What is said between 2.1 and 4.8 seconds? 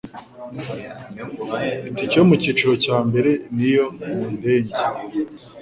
yo mucyiciro cya mbere niyo mundenge